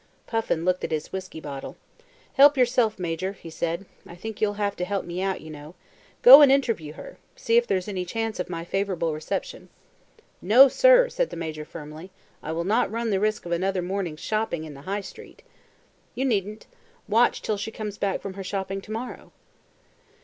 [0.25, 1.77] Puffin looked at his whisky bottle.
[2.33, 3.85] "Help yourself, Major," he said.
[4.07, 5.75] "I think you'll have to help me out, you know.
[6.23, 9.69] Go and interview her: see if there's a chance of my favourable reception."
[10.41, 12.09] "No, sir," said the Major firmly.
[12.41, 15.43] "I will not run the risk of another morning's shopping in the High Street."
[16.15, 16.65] "You needn't.
[17.07, 19.31] Watch till she comes back from her shopping to morrow."